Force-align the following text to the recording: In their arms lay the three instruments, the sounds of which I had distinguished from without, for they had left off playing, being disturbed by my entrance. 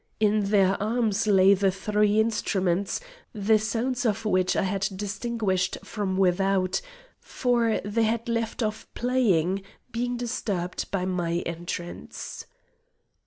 In 0.19 0.45
their 0.45 0.81
arms 0.81 1.27
lay 1.27 1.53
the 1.53 1.69
three 1.69 2.19
instruments, 2.19 3.01
the 3.33 3.59
sounds 3.59 4.03
of 4.03 4.25
which 4.25 4.55
I 4.55 4.63
had 4.63 4.87
distinguished 4.95 5.77
from 5.83 6.17
without, 6.17 6.81
for 7.19 7.79
they 7.85 8.01
had 8.01 8.27
left 8.27 8.63
off 8.63 8.87
playing, 8.95 9.61
being 9.91 10.17
disturbed 10.17 10.89
by 10.89 11.05
my 11.05 11.43
entrance. 11.45 12.47